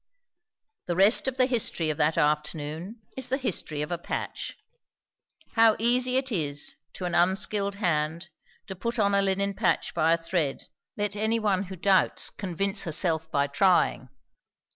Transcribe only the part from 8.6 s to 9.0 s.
to put